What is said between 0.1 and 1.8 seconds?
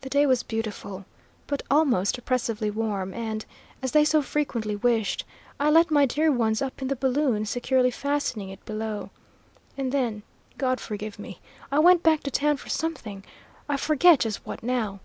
day was beautiful, but